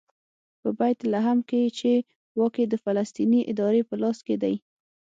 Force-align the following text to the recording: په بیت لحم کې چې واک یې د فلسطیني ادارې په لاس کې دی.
په 0.61 0.69
بیت 0.79 0.99
لحم 1.13 1.37
کې 1.49 1.61
چې 1.79 1.91
واک 2.39 2.55
یې 2.61 2.65
د 2.69 2.75
فلسطیني 2.83 3.41
ادارې 3.51 3.81
په 3.89 3.95
لاس 4.01 4.17
کې 4.27 4.35
دی. 4.43 4.55